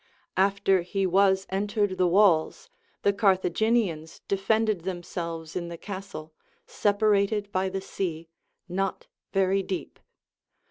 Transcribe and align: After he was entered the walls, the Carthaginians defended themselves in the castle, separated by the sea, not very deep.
After 0.35 0.81
he 0.81 1.05
was 1.05 1.45
entered 1.51 1.99
the 1.99 2.07
walls, 2.07 2.71
the 3.03 3.13
Carthaginians 3.13 4.21
defended 4.27 4.81
themselves 4.81 5.55
in 5.55 5.67
the 5.67 5.77
castle, 5.77 6.33
separated 6.65 7.51
by 7.51 7.69
the 7.69 7.81
sea, 7.81 8.27
not 8.67 9.05
very 9.31 9.61
deep. 9.61 9.99